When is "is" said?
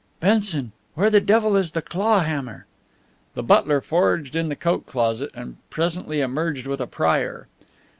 1.55-1.73